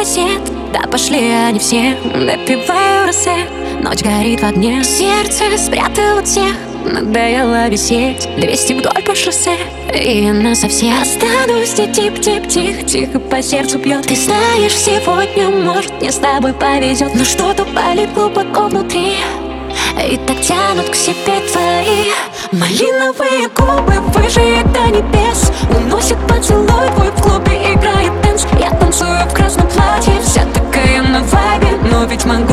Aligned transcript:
кассет. 0.00 0.40
Да 0.72 0.80
пошли 0.90 1.30
они 1.30 1.58
все, 1.58 1.96
напиваю 2.14 3.06
росе 3.06 3.46
Ночь 3.82 4.02
горит 4.02 4.40
в 4.40 4.44
огне. 4.44 4.82
Сердце 4.84 5.58
спрятало 5.58 6.22
всех. 6.22 6.69
Надоело 6.84 7.68
висеть 7.68 8.28
200 8.38 8.72
вдоль 8.72 9.02
по 9.04 9.14
шоссе 9.14 9.56
И 9.94 10.24
я 10.24 10.54
совсем 10.54 10.94
Останусь 11.00 11.78
и 11.78 11.92
тип-тип-тих 11.92 12.86
Тихо 12.86 13.18
по 13.18 13.42
сердцу 13.42 13.78
бьет 13.78 14.06
Ты 14.06 14.16
знаешь, 14.16 14.74
сегодня, 14.74 15.50
может, 15.50 15.92
мне 16.00 16.10
с 16.10 16.16
тобой 16.16 16.54
повезет 16.54 17.14
Но 17.14 17.24
что-то 17.24 17.64
болит 17.66 18.12
глубоко 18.14 18.68
внутри 18.68 19.16
И 20.10 20.16
так 20.26 20.40
тянут 20.40 20.88
к 20.88 20.94
себе 20.94 21.40
твои. 21.52 22.10
Малиновые 22.52 23.48
губы 23.54 24.00
выше 24.14 24.64
до 24.72 24.86
небес 24.88 25.52
Уносит 25.76 26.18
поцелуй 26.26 26.66
твой 26.96 27.10
в 27.10 27.22
клубе 27.22 27.74
играет 27.74 28.20
dance 28.22 28.46
Я 28.58 28.70
танцую 28.70 29.28
в 29.28 29.34
красном 29.34 29.68
платье 29.68 30.14
Вся 30.24 30.44
такая 30.46 31.02
на 31.02 31.22
вайбе 31.24 31.78
Но 31.92 32.04
ведь 32.06 32.24
могу 32.24 32.49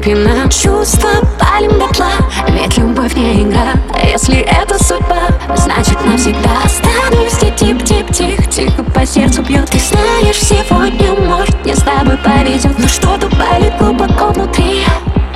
тобой 0.00 0.50
Чувства 0.50 1.10
палим 1.38 1.78
дотла, 1.78 2.10
ведь 2.48 2.76
любовь 2.78 3.14
не 3.14 3.42
игра. 3.42 3.74
Если 4.02 4.38
это 4.40 4.82
судьба, 4.82 5.28
значит 5.56 6.04
навсегда 6.04 6.62
Останусь. 6.64 7.38
Тип-тип-тих, 7.56 8.50
тихо 8.50 8.82
по 8.82 9.06
сердцу 9.06 9.42
бьет. 9.42 9.70
Ты 9.70 9.78
знаешь, 9.78 10.40
сегодня, 10.40 11.12
может, 11.26 11.54
мне 11.64 11.76
с 11.76 11.82
тобой 11.82 12.16
повезет. 12.18 12.78
Но 12.78 12.88
что-то 12.88 13.28
болит 13.36 13.72
глубоко 13.78 14.32
внутри? 14.32 14.84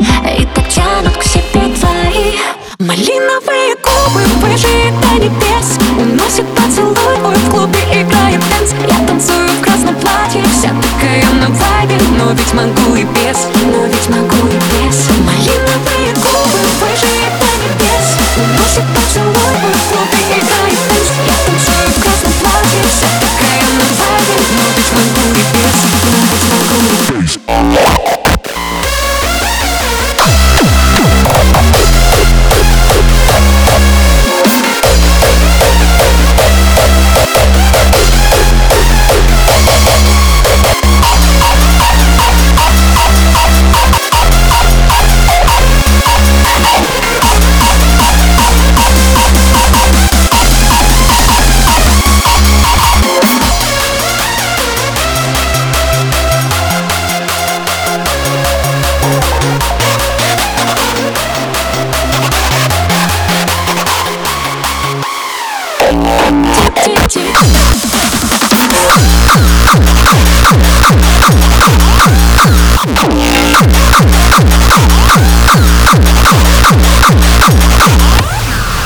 И 0.00 0.46
так 0.54 0.68
тянут 0.68 1.16
к 1.16 1.22
себе 1.22 1.74
твои. 1.78 2.34
Малиновые 2.80 3.76
губы 3.76 4.22
выше 4.40 4.92
до 5.00 5.24
небес 5.24 5.87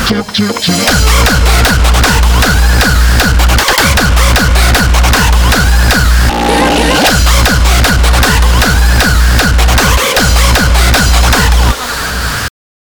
Chip, 0.06 0.26
chip, 0.32 0.60
chip. 0.60 1.61